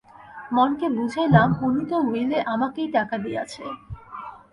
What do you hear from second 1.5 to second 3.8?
অনু তো উইলে আমাকেই টাকা দিয়াছে।